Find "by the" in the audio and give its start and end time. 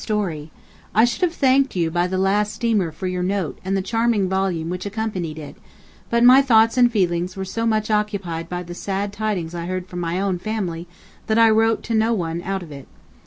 1.91-2.17, 8.49-8.73